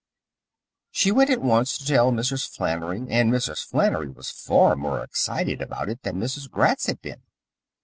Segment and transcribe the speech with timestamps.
[0.89, 2.49] She went at once to tell Mrs.
[2.49, 3.63] Flannery, and Mrs.
[3.63, 6.49] Flannery was far more excited about it than Mrs.
[6.49, 7.21] Gratz had been.